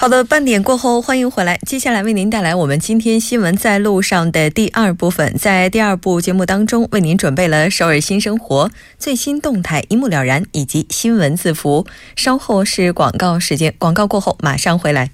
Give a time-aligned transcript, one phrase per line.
[0.00, 1.58] 好的，半点过后，欢迎回来。
[1.66, 5.36] 接下来为您带来我们今天新闻在路上的第二部分。
[5.36, 11.86] 在第二部节目当中，为您准备了首尔新生活最新动态一目了然，以及新闻字符。
[12.16, 15.10] 稍后是广告时间，广告过后马上回来。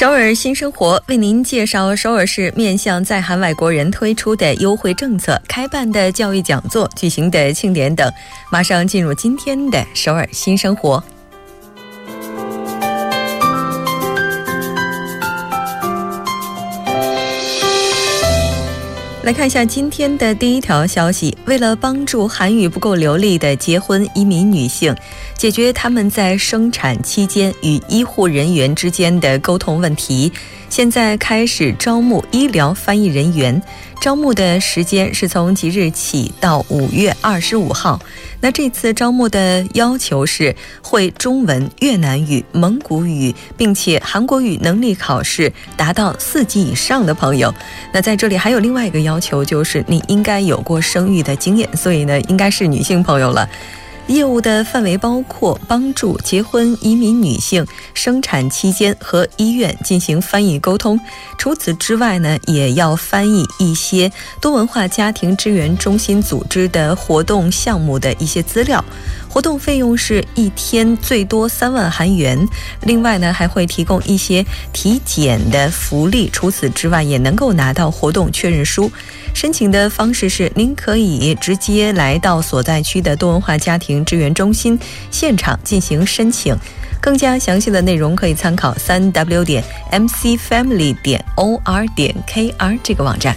[0.00, 8.10] 首尔新生活为您介绍首尔市面向在韩外国人推出的优惠政策、开办的教育讲座、举行的庆典等。
[8.50, 11.04] 马上进入今天的首尔新生活。
[19.30, 21.38] 来看一下今天的第一条消息。
[21.46, 24.92] 为了帮助韩语不够流利的结婚移民女性，
[25.36, 30.32] 解决他们在生产期间与医护人员之间的沟通问题，
[30.70, 33.60] 现在开始招募医疗翻译人员。
[34.00, 38.00] 招募的时间是从即日起到五月二十五号。
[38.40, 47.52] 那这次招募的要求是会中文、越南语、蒙古语，并且韩国语能力考试达到四级以上的朋友。
[47.92, 53.46] 那在这里还有另外一个要求，就是你应该有过生育的经验，所以呢，应该是女性朋友了。
[54.10, 60.98] 业务的范围包括帮助结婚移民女性生产期间和医院进行翻译沟通。
[61.38, 64.10] 除此之外呢，也要翻译一些
[64.40, 68.84] 多文化家庭支援中心组织的活动项目的一些资料。
[69.28, 72.36] 活动费用是一天最多三万韩元。
[72.82, 76.28] 另外呢，还会提供一些体检的福利。
[76.32, 78.90] 除此之外，也能够拿到活动确认书。
[79.34, 84.78] 申请的方式是，您可以直接来到所在区的多文化家庭支援中心
[85.10, 86.56] 现场进行申请。
[87.00, 93.34] 更加详细的内容可以参考三 w 点 mcfamily 点 or 点 kr 这个网站。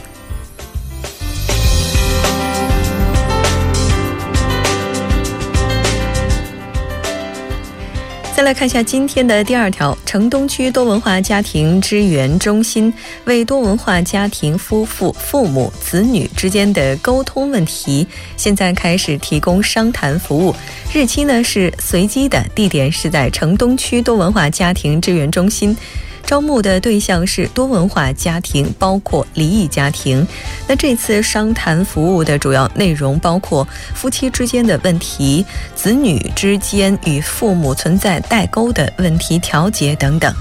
[8.35, 12.91] 再来看一下今天的第二条，城东区多文化家庭支援中心
[13.25, 20.55] 为多文化家庭夫妇、父母、子女之间的沟通问题，现在开始提供商谈服务。
[20.91, 25.77] 日期呢是随机的，地点是在城东区多文化家庭支援中心。
[26.25, 30.25] 招募的对象是多文化家庭，包括离异家庭。
[30.67, 35.45] 那这次商谈服务的主要内容包括夫妻之间的问题、
[35.75, 40.33] 子女之间与父母存在代沟的问题调节等等。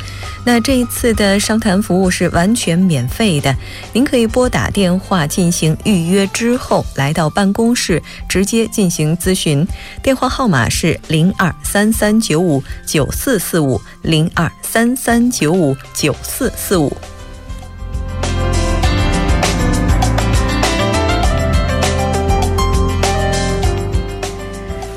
[0.44, 3.54] 那这一次的商谈服务是完全免费的，
[3.92, 9.64] 您可以拨打电话进行预约，之后来到办公室直接进行咨询。
[10.02, 16.90] 电话号码是零二三三九五九四四五零二三三九五九四四五。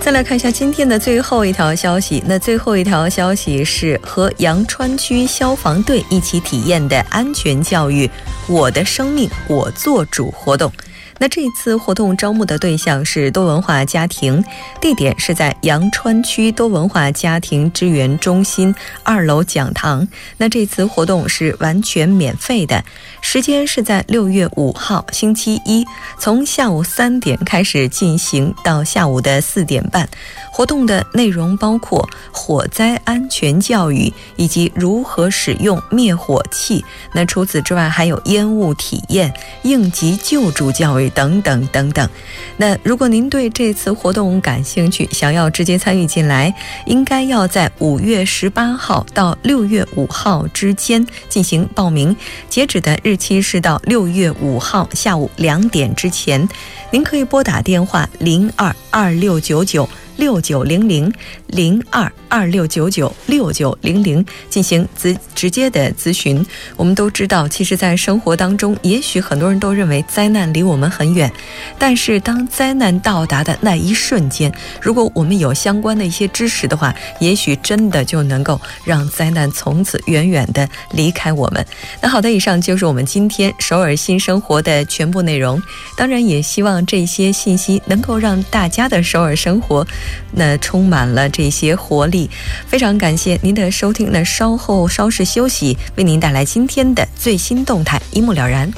[0.06, 2.24] 再来看一下今天的最后一条消息。
[2.28, 8.08] 那最后一条消息是和阳川区消防队一起体验的安全教育
[8.48, 10.72] “我的生命我做主”活动。
[11.18, 14.44] 那这次活动招募的对象是多文化家庭，
[14.82, 18.74] 地点是在阳川区多文化家庭支援中心
[19.04, 20.08] 二楼讲堂。
[20.38, 22.84] 那这次活动是完全免费的，
[23.22, 25.86] 时间是在六月五号星期一，
[26.20, 30.08] 从下午三点开始进行到下午的四点半。
[30.56, 36.82] 活动的内容包括火灾安全教育以及如何使用灭火器。
[37.12, 42.10] 那除此之外，还有烟雾体验、应急救助教育等等等等。
[42.56, 46.56] 那如果您对这次活动感兴趣，想要直接参与进来，
[46.86, 52.16] 应该要在五月十八号到六月五号之间进行报名，
[52.48, 56.48] 截止的日期是到六月五号下午两点之前。
[56.92, 59.90] 您可以拨打电话零二二六九九。
[60.18, 61.12] 六九零零
[61.48, 66.46] 零二二六九九六九零零进行直直接的咨询。
[66.76, 71.32] 我们都知道，其实，在生活当中，也许很多人都认为灾难离我们很远，
[71.78, 74.52] 但是当灾难到达的那一瞬间，
[74.82, 81.66] 如果我们有相关的一些知识的话，也许真的就能够让灾难从此远远的离开我们。
[82.02, 85.62] 那好的，以上就是我们今天首尔新生活的全部内容。
[85.96, 89.86] 当然，也希望这些信息能够让大家的首尔生活，
[90.32, 92.30] 那充满了这些活力。
[92.68, 98.72] 非常感谢您的收听，那稍后稍事休息，为您带来今天的最新动态，一目了然。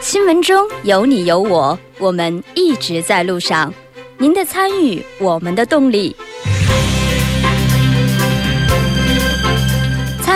[0.00, 3.72] 新闻中有你有我，我们一直在路上。
[4.16, 6.14] 您的参与，我们的动力。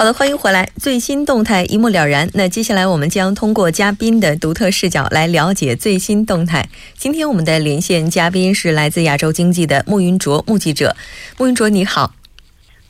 [0.00, 2.30] 好的，欢迎回来，最新动态一目了然。
[2.32, 6.68] 那接下来我们将通过嘉宾的独特视角来了解最新动态。
[6.94, 10.94] 今天我们的连线嘉宾是来自亚洲经济的穆云卓穆记者。
[11.36, 12.12] 穆云卓，你好。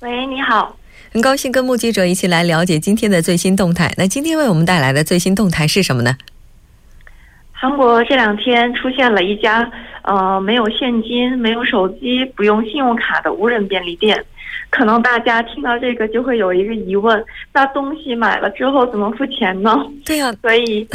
[0.00, 0.76] 喂，你好。
[1.10, 3.90] 很高兴跟穆记者一起来了解今天的最新动态。
[3.96, 6.14] 那今天为我们带来的最新动态是什么呢？
[7.52, 9.66] 韩国这两天出现了一家
[10.02, 14.22] 呃没有现金、没有手机、不用信用卡的无人便利店。
[14.70, 19.75] 可能大家听到这个就会有一个疑问：那东西买了之后怎么付钱呢？
[20.05, 20.87] 对呀， 所以，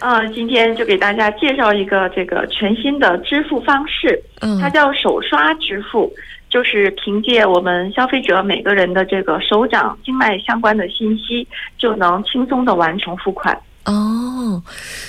[0.00, 6.10] 嗯，今天就给大家介绍一个这个全新的支付方式，嗯，它叫手刷支付，
[6.48, 11.46] 就是凭借我们消费者每个人的这个手掌经脉相关的信息，
[11.76, 13.56] 就能轻松的完成付款。
[13.88, 14.62] 哦，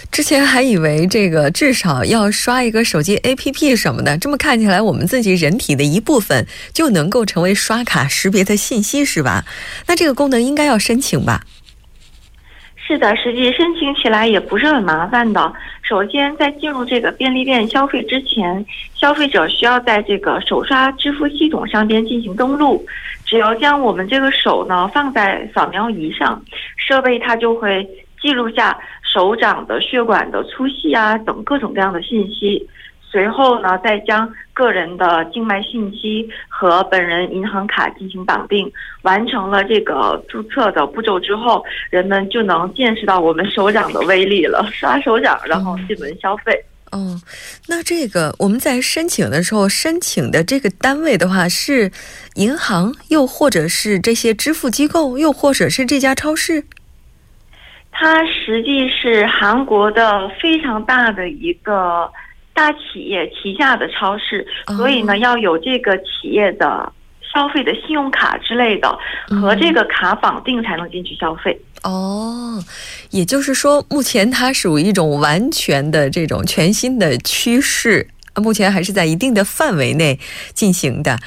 [0.10, 9.44] 之前还以为这个至少要刷一个手机 APP 什么的，这么看起来，我们自己人体的一部分就能够成为刷卡识别的信息，是吧？
[9.86, 11.42] 那这个功能应该要申请吧？
[12.78, 15.52] 是的，实际申请起来也不是很麻烦的。
[15.82, 18.66] 首先，在进入这个便利店消费之前，
[18.96, 22.86] 消费者需要在这个手刷支付系统上边进行登录。
[23.26, 26.42] 只要将我们这个手呢放在扫描仪上，
[26.78, 27.86] 设备它就会。
[28.22, 32.68] 记录下手掌的血管的粗细啊等各种各样的信息，
[33.02, 38.72] 随后呢，再将个人的静脉信息和本人银行卡进行绑定，
[39.02, 44.70] 完成了这个注册的步骤之后，人们就能见识到我们手掌的威力了。
[44.72, 46.54] 刷手掌，然后进门消费。
[46.92, 47.20] 哦，
[47.68, 51.92] 那这个我们在申请的时候，申请的这个单位的话是
[52.36, 56.64] 银行，又或者是这些支付机构，又或者是这家超市。
[58.00, 62.10] 它实际是韩国的非常大的一个
[62.54, 64.48] 大企业旗下的超市，
[64.78, 66.90] 所以呢，要有这个企业的
[67.34, 68.98] 消费的信用卡之类的
[69.42, 71.60] 和这个卡绑定才能进去消费。
[71.84, 72.64] 哦，
[73.10, 78.08] 也就是说，目前它属于一种完全的这种全新的趋势。
[78.40, 80.20] 目前还是在一定的范围内
[80.54, 81.18] 进行的。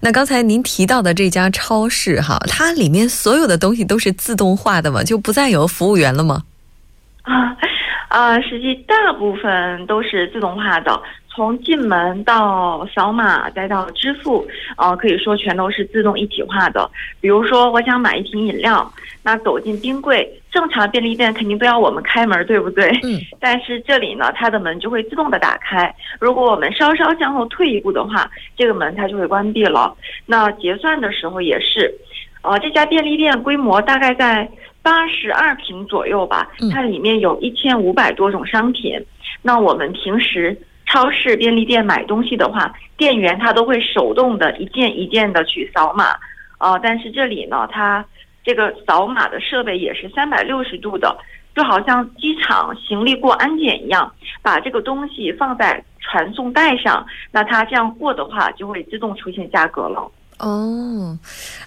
[0.00, 5.02] 那刚才您提到的这家超市，哈，它里面所有的东西都是自动化的吗？
[5.02, 6.42] 就不再有服务员了吗？
[7.22, 7.56] 啊
[8.08, 11.00] 啊，实际大部分都是自动化的。
[11.34, 16.90] 从进门到扫码再到支付，呃，可以说全都是自动一体化的。
[17.22, 22.88] 比如说，我想买一瓶饮料，那走进冰柜，正常便利店肯定都要我们开门，对不对？
[23.02, 23.18] 嗯。
[23.40, 25.92] 但是这里呢，它的门就会自动的打开。
[26.20, 29.96] 如果我们稍稍向后退一步的话，这个门它就会关闭了。
[30.26, 31.92] 那结算的时候也是，
[32.42, 34.48] 呃，这家便利店规模大概在
[34.82, 39.02] 八十二平左右吧，它里面有一千五百多种商品。
[39.40, 40.56] 那我们平时。
[40.84, 46.14] 超市、便利店买东西的话，店员他都会手动的一件一件的去扫码，
[46.58, 48.04] 啊，但是这里呢，它
[48.44, 51.16] 这个扫码的设备也是三百六十度的，
[51.54, 60.10] 就好像机场行李过安检一样，把这个东西放在传送带上，那它这样过的话，就会自动出现价格了。
[60.38, 61.16] 哦，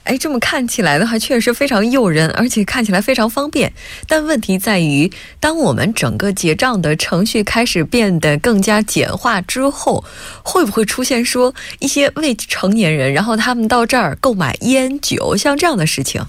[0.04, 3.72] 哎，这么看起来的话，确实非常诱人，而且看起来非常方便。
[4.06, 10.04] 但问题在于，当我们整个结账的程序开始变得更加简化之后，
[10.44, 16.22] 会不会出现说一些未成年人，然后他们到这儿购买烟酒，像这样的事情？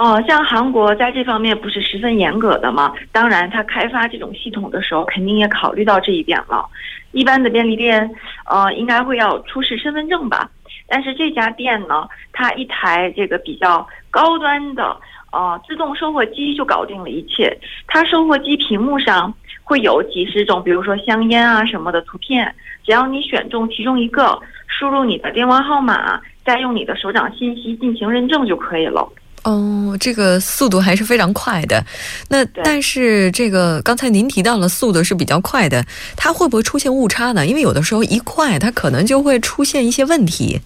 [0.00, 2.94] 哦，像韩国在这方面不是十分严格的吗？
[3.12, 6.64] 当然，他开发这种系统的时候，肯定也考虑到这一点了。
[7.12, 8.10] 一般的便利店，
[8.46, 10.50] 呃，应该会要出示身份证吧？
[10.88, 14.96] 但是这家店呢，它一台这个比较高端的
[15.32, 17.54] 呃自动售货机就搞定了一切。
[17.86, 19.30] 它售货机屏幕上
[19.62, 22.54] 会有几十种，比如说香烟啊什么的图片，
[22.86, 29.06] 只要你选中其中一个，输入你的电话号码，再用你的手掌信息进行认证就可以了。
[29.42, 31.84] 哦，这个速度还是非常快的。
[32.28, 35.84] 那但是这个刚才您提到了速度是比较快的，
[36.16, 37.46] 它会不会出现误差呢？
[37.46, 40.60] 因为有的时候一快，它可能就会出现一些问题。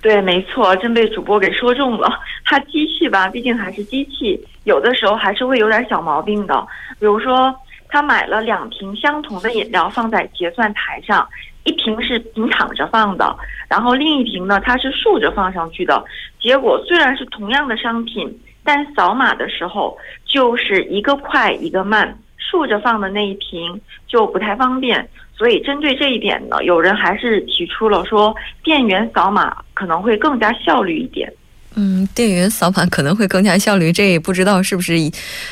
[0.00, 2.08] 对，没错，真被主播给说中了。
[2.46, 6.66] 它机器吧，毕竟还是机器，有的时候还是会有点小毛病的。
[6.98, 7.54] 比如说，
[7.90, 11.28] 他买了两瓶相同的饮料放在结算台上，
[11.64, 13.36] 一瓶是平躺着放的，
[13.68, 16.02] 然后另一瓶呢，它是竖着放上去的。
[16.40, 25.08] 结果虽然是同样的商品，但扫码的时候就是一个快一个慢，竖着放的那一瓶就不太方便。
[25.32, 31.32] 所以，针对这一点呢，有人还是提出了说，店员扫码可能会更加效率一点。
[31.76, 34.94] 嗯，店员扫码可能会更加效率，这也不知道是不是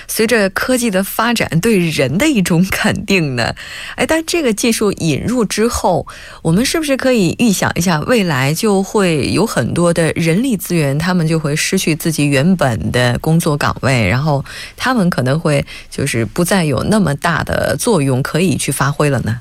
[0.08, 3.54] 随着科技的发展对人的一种肯定呢？
[3.94, 6.06] 哎，但这个技术引入之后，
[6.42, 14.44] 我们是不是可以预想一下，未来就会有很多的人力资源，他们就会失去自己原本的工作岗位，然后
[14.76, 19.40] 他们可能会就是不再有那么大的作用可以去发挥了呢？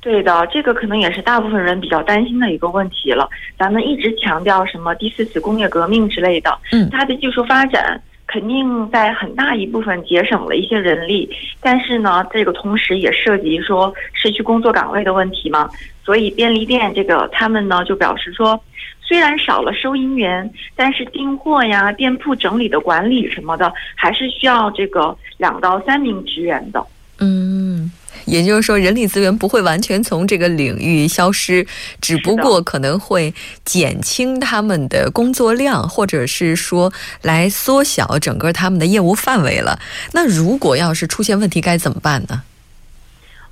[0.00, 3.28] 对的，这个可能也是大部分人比较担心的一个问题了。
[3.58, 11.28] 咱们一直强调什么第四次工业革命之类的，嗯，它的技术发展肯定在很大一部分节省了一些人力，
[11.60, 15.68] 但是呢，这个同时也涉及说失去工作岗位的问题嘛。
[16.02, 18.58] 所以便利店这个他们呢就表示说，
[19.02, 26.82] 虽然少了收银员，但是订货呀、店铺整理的管理什么的，还是需要这个两到三名职员的。
[27.18, 27.92] 嗯。
[28.30, 31.66] 也就是说，人力资源不会完全从这个领域消失，
[32.00, 33.34] 只不过可能会
[33.64, 39.78] 减轻他们的工作量，或者是说来缩小整个他们的业务范围了。
[40.12, 42.42] 那如果要是出现问题，该怎么办呢？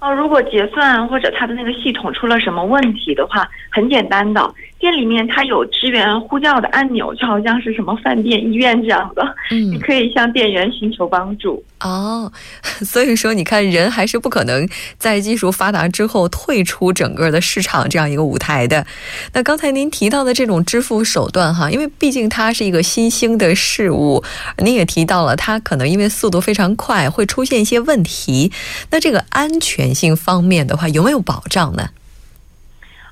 [0.00, 11.62] 哦，如果结算或者他的那个系统出了什么问题的话，很简单的，店里面它有支援呼叫的按钮，就好像是什么饭店、医院这样的，嗯，你可以向店员寻求帮助。
[11.80, 12.32] 哦，
[12.84, 18.86] 所以说你看，人还是不可能在技术发达之后退出整个的市场这样一个舞台的。
[19.32, 24.22] 那刚才您提到的这种支付手段哈，因为毕竟它是一个新兴的事物，
[24.58, 28.52] 您也提到了它可能因为速度非常快，会出现一些问题。
[28.90, 31.90] 那这个安全性方面的话，有没有保障呢？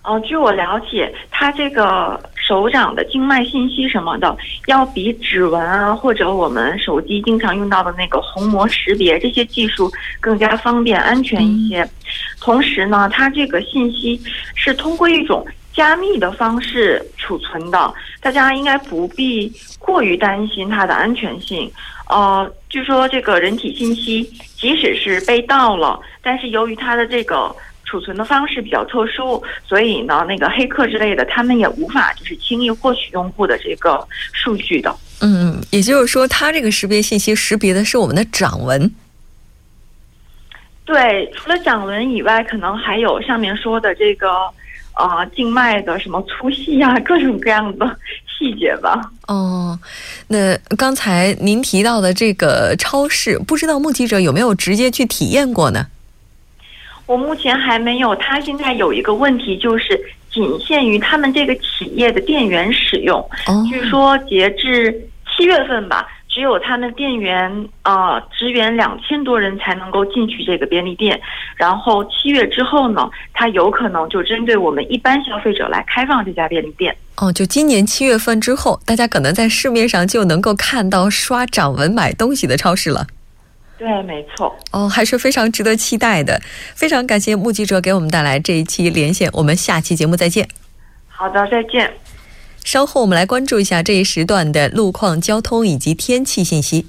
[0.06, 4.36] 哦，据我了解，它这个手掌的静脉信息什么的，
[4.66, 11.84] 要比指纹啊，或者我们手机经常用到的那个虹膜识别这些技术更加方便、安全一些。
[12.40, 14.22] 同时呢，它这个信息
[14.54, 15.44] 是通过一种
[15.74, 21.68] 加密的方式储存的，大家应该不必过于担心它的安全性。
[22.08, 24.22] 呃，据说这个人体信息
[24.56, 27.52] 即使是被盗了，但是由于它的这个。
[27.86, 34.94] 储存的方式比较特殊，所以呢，那个黑客之类的，他们也无法就是轻易获取用户的这个数据的。
[35.20, 38.92] 嗯，也就是说，它这个识别信息识别的是我们的掌纹。
[40.84, 44.28] 对，除了掌纹以外，可能还有上面说的这个
[44.94, 47.98] 呃静脉的什么粗细啊，各种各样的
[48.38, 49.00] 细节吧。
[49.26, 49.78] 哦，
[50.28, 55.86] 那刚才您提到的这个超市，不知道目击者有没有直接去体验过呢？
[57.06, 58.14] 我目前还没有。
[58.16, 59.98] 他现在有一个问题，就是
[60.30, 63.24] 仅限于他们这个企业的店员使用。
[63.70, 64.92] 据说截至
[65.36, 71.18] 七月份吧，只有他们店员啊职员两千多人才能够进去这个便利店。
[71.56, 76.94] 然后七月之后呢，他有可能就针对我们一般消费者来开放这家便利店。
[77.16, 83.06] 哦，就今年七月份之后，大家可能在市面上就能够看到刷掌纹买东西的超市了。
[83.78, 84.54] 对，没错。
[84.72, 86.40] 哦，还是非常值得期待的。
[86.74, 90.48] 非常感谢目击者给我们带来这一期连线，我们下期节目再见。
[91.08, 91.92] 好的，再见。
[92.64, 96.86] 稍后我们来关注一下这一时段的路况、交通以及天气信息。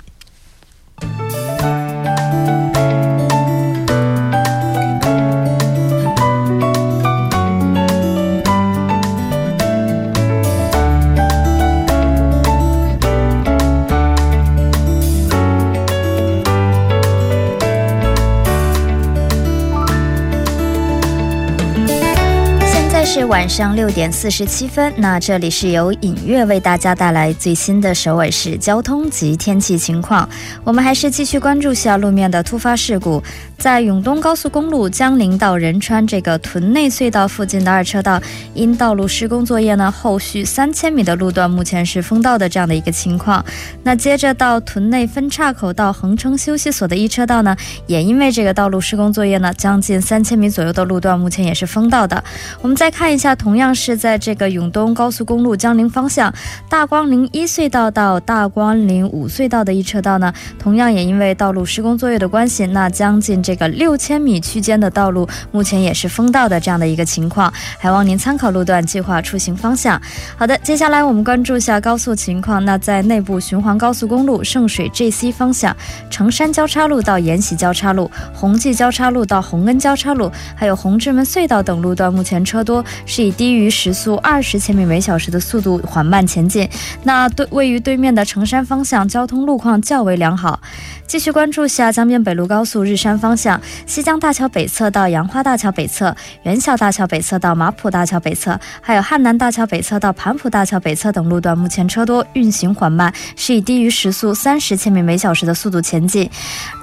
[23.09, 30.27] 是晚上六点四十七分，那这里是由影月为大家带来最新的首尔市交通及天气情况。
[30.65, 33.23] 我们还是继续关注下路面的突发事故。
[33.57, 38.21] 在永东高速公路江陵到仁川这个屯内隧道附近的二车道，
[38.53, 43.43] 因道路施工作业呢，后续三千米的路段目前是封道的这样的一个情况。
[43.83, 47.55] 那接着到屯内分岔口到恒城休息所的一车道呢，
[47.87, 52.23] 也因为这个道路施工作业呢，将近三千米左右的路段目前也是封道的。
[52.61, 56.33] 我们再看看一下，同样是在这个永东高速公路江陵方向
[56.67, 63.41] 大光陵一隧道到大光陵五隧道的一车道呢，同样也因为道路施工作业的关系，那将近。
[63.41, 67.49] 这个六千米区间的道路目前也是封道的这样的一个情况，
[67.79, 70.01] 还望您参考路段计划出行方向。
[70.35, 72.65] 好的，接下来我们关注一下高速情况。
[72.65, 75.73] 那在内部循环高速公路圣水 JC 方向，
[76.09, 86.67] 成山交叉路到延禧交叉路、红济交叉路到红恩交叉路，还有红志门隧道等路段，目前车多，是以低于时速二十千米每小时的速度缓慢前进。
[87.03, 90.59] 那对位于对面的城山方向，交通路况较为良好。
[91.07, 106.29] 继续关注下江边北路高速日山方向西江大桥北侧到杨花大桥北侧、元小大桥北侧到马浦大桥北侧，还有汉南大桥北侧到盘浦大桥北侧等路段，目前车多，运行缓慢，是以低于时速三十千米每小时的速度前进。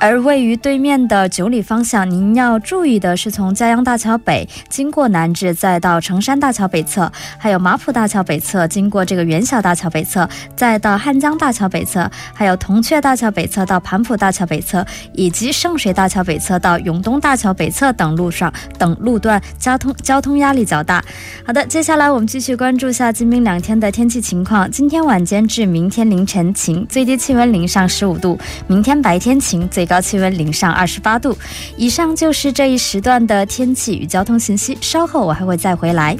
[0.01, 10.27] 而位于对面的九里方向，您要注意的是，从嘉阳大桥北经过南至，再到成山大桥北侧，还有马浦大桥北侧，经过这个元小大桥北侧，
[10.57, 14.14] 再到汉江大桥北侧，还有铜雀大桥北侧到盘浦。
[14.17, 21.05] 大桥北侧以及圣水大桥北侧到永东大桥北侧等路上等路段交通交通压力较大。
[21.47, 24.71] 好的，接下来我们继续关注下今明两天的天气情况。
[24.71, 31.37] 今天晚间至明天凌晨晴，最低气温零上十五度；明天白天晴，最高气温零上二十八度。
[31.77, 34.77] 以上就是这一时段的天气与交通信息。
[34.81, 36.17] 稍后我还会再回来。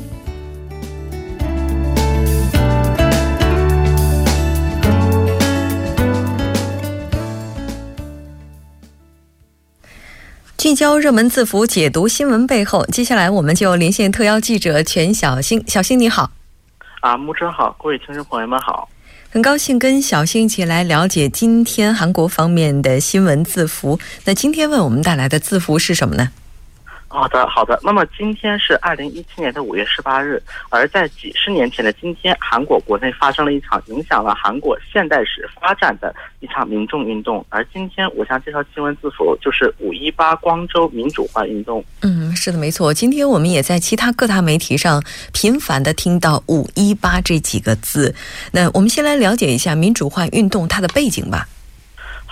[10.65, 12.87] 聚焦热门字符，解读新闻背后。
[12.87, 15.63] 接下来，我们就连线特邀记者全小星。
[15.69, 16.31] 小星你好，
[17.01, 18.89] 啊，木真好，各位听众朋友们好，
[19.29, 24.01] 很高兴跟小星一起来了解今天韩国方面的新闻字符。
[24.25, 26.31] 那今天为我们带来的字符是什么呢？
[27.15, 27.79] 好的，好的。
[27.81, 37.47] 那么今天是二零一七年的五月十八日，而在几十年前的今天，韩国国内发生了一场影响了韩国现代史发展的一场民众运动。
[37.51, 41.85] 而今天我想介绍新闻字符就是五一八光州民主化运动。
[42.03, 42.93] 嗯，是的，没错。
[42.93, 45.01] 今天我们也在其他各大媒体上
[45.33, 48.13] 频繁的听到“五一八”这几个字。
[48.51, 51.47] 那我们先来了解一下民主化运动它的背景吧。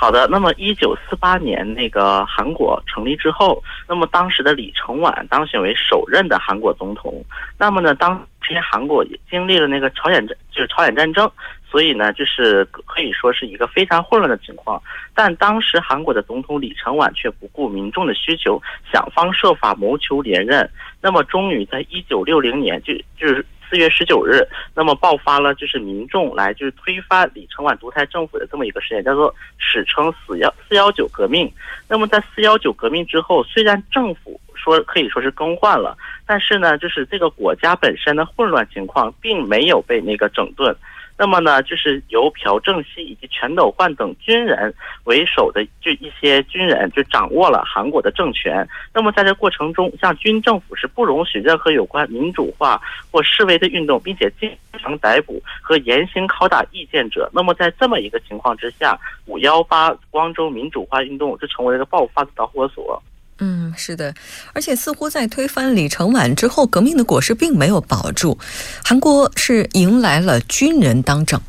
[0.02, 7.24] 好的，那么一九四八年那个韩国成立之后，那么当时的李承晚当选为首任的韩国总统。
[7.56, 11.30] 那么呢，当时韩国也经历了那个朝鲜战，就是朝鲜战争，
[11.70, 14.82] 所以呢，就是可以说是一个非常混乱的情况。
[15.14, 18.60] 但当时韩国的总统李承晚却不顾民众的需求，
[18.92, 20.68] 想方设法谋求连任。
[21.00, 23.46] 那么终于在一九六零年，就就是。
[23.72, 31.50] 四月十九日，那么爆发了就是民众来就是推翻李承晚独裁政府的这么一个事件，叫做史称“四幺四幺九革命”。
[31.88, 40.76] 那么在四幺九革命之后，虽然政府说可以说是更换了，但是呢，就是这个国家本身的混乱情况并没有被那个整顿。
[41.22, 48.66] 那么呢，就是由朴正熙以及全斗焕等军人为首的，就一些军人就掌握了韩国的政权。
[48.92, 57.30] 那么在这过程中，像军政府是不容许任何有关民主化或示威的运动，并且经常逮捕和严刑拷打意见者。
[57.32, 63.00] 那么在这么一个情况之下，五幺八光州民主化运动就成为了一个爆发的导火索。
[63.44, 64.14] 嗯，是的，
[64.54, 68.38] 而且似乎在推翻李承晚之后，革命的果实并没有保住，
[68.84, 71.40] 韩国是迎来了军人当政。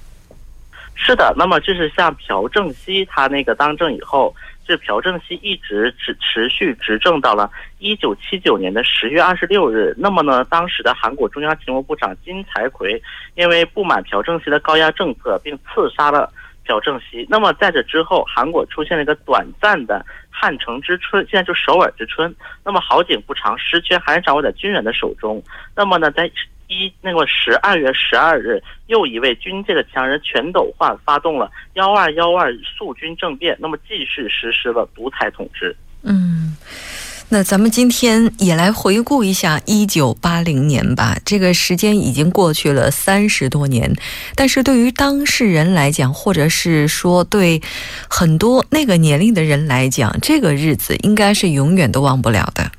[0.96, 9.94] 是的，那么就是像朴正熙他那个当政以后，这朴正熙一直持持续执政到了一九七九年的十月二十六日。
[9.96, 13.00] 那么呢，当时的韩国中央情报部长金财奎
[13.36, 16.32] 因为不满朴正熙的高压政策，并刺杀了。
[16.66, 17.26] 朴正熙。
[17.30, 22.34] 那么在这之后，韩国出现了一个短暂的汉城之春，现在就首尔之春。
[22.64, 25.42] 那么好景不长，实权还是掌握在军人的手中。
[25.76, 26.30] 那么呢，在
[26.68, 35.76] 一那个十二月十二日，又一位军界的强人全斗焕发动了幺二幺二肃军政变，那么继续实施了独裁统治。
[36.04, 36.56] 嗯。
[37.30, 41.18] 那咱们今天也来回顾一下一九八零年吧。
[41.26, 43.92] 这个时间已经过去了三十多年，
[44.36, 47.60] 但是对于当事人来讲，或者是说对
[48.08, 52.72] 很多那个年龄的人来讲，这个日子应该是永远都忘不了的。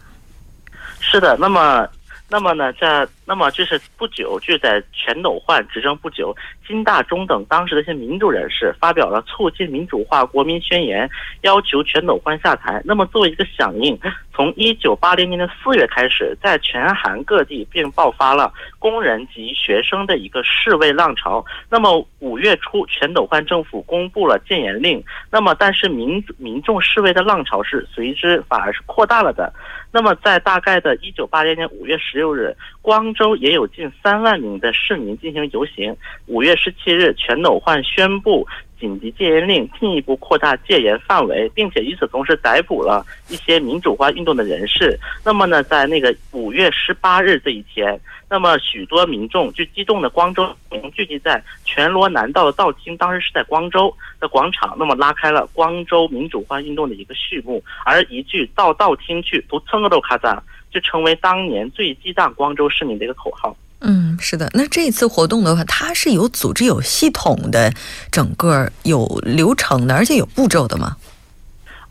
[1.01, 1.89] 是的，那么，
[2.29, 6.35] 那么呢，在那么就是不久，就在全斗焕执政不久，
[6.67, 11.09] 金大中等当时的一些民主人士发表了促进民主化国民宣言，
[11.41, 12.83] 要求全斗焕下台。
[12.85, 13.99] 那么作为一个响应，
[14.35, 21.43] 从一九八零年的四月开始，在全韩各地并爆发了工人及学生的一个示威浪潮。
[21.71, 25.03] 那么五月初，全斗焕政府公布了戒严令。
[25.31, 29.51] 那么但是民民众示威的浪潮是随之反而是扩大了的。
[29.91, 33.14] 那么在大概的一九八零年五月十六日，光。
[33.15, 35.97] 州也有近三万名的市民进行游行。
[36.27, 38.47] 五月十七日，全斗焕宣布
[38.79, 44.99] 紧急戒严令，进一步扩大戒严范围，并且与此同时逮捕了一些民主化运动的人士。
[45.25, 47.99] 那么呢，在那个五月十八日这一天，
[48.29, 57.63] 那么许多民众就激动的光州民聚集在全罗南道的道厅，当时是在光州的广场，那么拉开了光州民主化运动的一个序幕。
[57.85, 60.43] 而一句“到道厅去，都蹭个都卡扎”。
[60.75, 63.57] 就成为当年最激荡光州市民的一个口号。
[63.81, 64.51] 嗯，是的。
[64.55, 67.73] 那这次活动的话，它是有组织、有系统的，
[68.11, 70.97] 整个有流程的，而且有步骤的吗？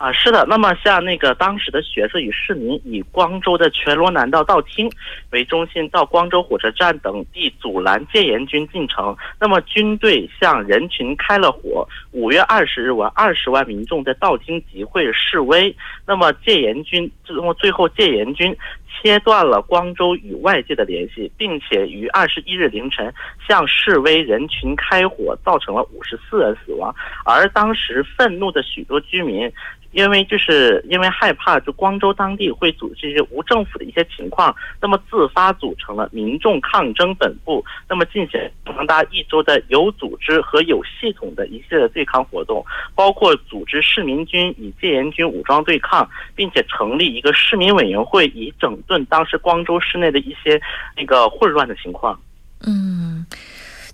[0.03, 0.45] 啊，是的。
[0.49, 4.91] 那么像那个当时的学生与市民以光州的全罗南道道厅
[5.29, 9.15] 为中心，到光州火车站等地阻拦戒严军进城。
[9.39, 11.87] 那么军队向人群开了火。
[12.11, 15.73] 五月二十日晚，二十万民众在道厅集会示威。
[16.05, 18.53] 那么戒严军，最后最后戒严军。
[19.01, 23.13] 切断了光州与外界的联系，并且于二十一日凌晨
[23.47, 26.93] 向示威人群开火，造成了五十四人死亡。
[27.25, 29.51] 而当时愤怒的许多居民。
[29.93, 34.51] 因为就是因为害怕，就光州当地会组织一些无政府的一些情况，
[34.81, 50.61] 那么自发组成了民众抗争本部，那么进行长达一周的有组织和有系统的一系列对抗活动，包括组织市民军与戒严军武装对抗，并且成立一个市民委员会，以整顿当时光州市内的一些
[50.97, 52.19] 那个混乱的情况。
[52.65, 53.25] 嗯。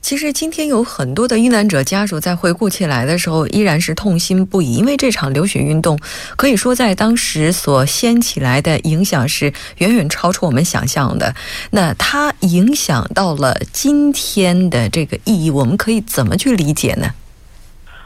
[0.02, 6.00] 其实今天有很多的遇难者家属在回顾起来的时候，依然是痛心不已，因为这场流血运动
[6.38, 11.36] 可以说在当时所掀起来的影响是远远超出我们想象的。
[11.72, 17.14] 那它影响到了今天的这个意义，我们可以怎么去理解呢？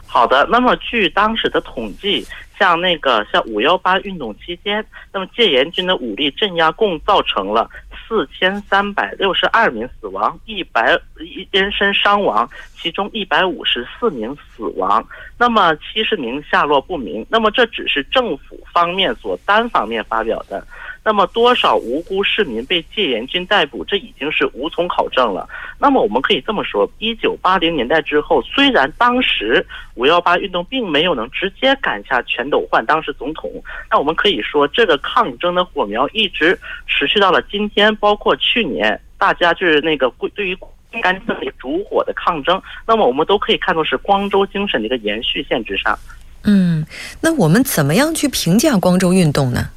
[0.04, 2.26] 好的，那么据当时的统计，
[2.58, 7.68] 像那个像五幺八运动期间，那么戒严军的武力镇压共造成了。
[8.06, 15.04] 四千三百六十二名死亡，一百一人身伤亡，其中一百五十四名死亡，
[15.38, 17.24] 那么七十名下落不明。
[17.30, 20.64] 那么这只是政府方面所单方面发表的。
[21.04, 25.46] 那么多少无辜市民被戒严军逮捕，这已经是无从考证了。
[25.78, 29.64] 那么我们可以这么说：一九八零年代之后，虽然当时
[29.96, 33.50] 五幺八运动并没有能直接赶下全斗焕当时总统，
[33.90, 40.56] 那我们可以说这个抗争的火苗一直持续到了今天，包括去年大家就是那个对于
[41.02, 45.98] 干政的烛火的抗争，那么我们都可以看作是光州精神的一个延续线之上。
[46.44, 46.86] 嗯，
[47.20, 49.68] 那我们怎么样去评价光州运动呢？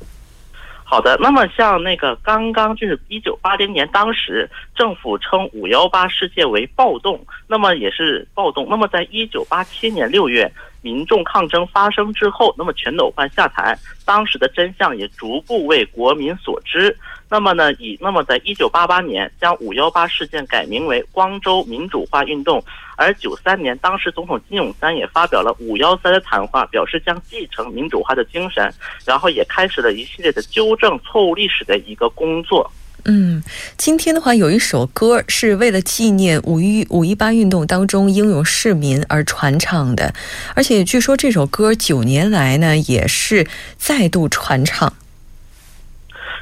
[0.89, 8.65] 好的，那么像那个刚刚就是一九八零年，当时政府称五幺八事件为暴动，那么也是暴动。
[8.69, 10.50] 那么在一九八七年六月。
[10.84, 16.95] 民众抗争发生之后，那么全斗焕下台，当时的真相也逐步为国民所知。
[17.30, 22.63] 那么呢，以那么在一九八八年将五幺八事件改名为光州民主化运动，
[22.98, 28.70] 而九三年当时总统金泳三也发表了五幺三的谈话，表示将继承民主化的精神，
[29.06, 32.70] 然后也开始了一系列的纠正错误历史的一个工作。
[33.06, 33.42] 嗯，
[33.78, 40.14] 今天的话有一首歌是为了纪念五一五一八运动当中英勇市民而传唱的，
[40.56, 44.92] 而且据说这首歌九年来呢也是再度传唱。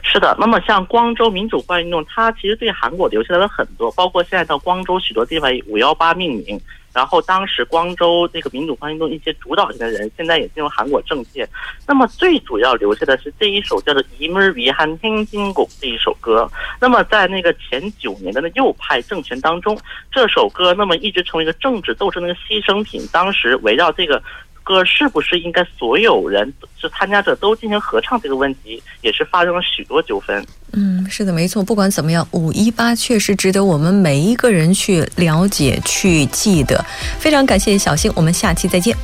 [0.04, 6.60] 是的，那么像光州民主化运动，它其实对韩国留下来了很多，包括现在到光州许多地方以五幺八命名。
[6.92, 11.48] 然后当时光州那个民主化运动一些主导性的人，现在也进入韩国政界。
[11.86, 16.50] 那么最主要留下的是这一首叫做《이물위한행진곡》这一首歌。
[16.80, 19.78] 那么在那个前九年的那右派政权当中，
[20.10, 23.06] 这首歌那么一直成为一个政治斗争的一个牺牲品。
[23.12, 24.20] 当时围绕这个。
[24.65, 28.19] 歌是不是应该所有人是参加者都进行合唱？
[28.19, 30.45] 这个问题也是发生了许多纠纷。
[30.73, 31.63] 嗯，是的，没错。
[31.63, 36.83] 不管怎么样，五一八确实值得我们每一个人去了解、去记得。
[37.19, 38.97] 非常感谢小新，我们下期再见。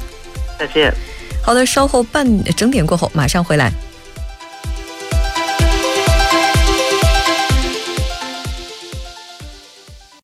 [0.57, 0.91] 再见。
[1.43, 3.71] 好的，稍后半整点过后马上回来。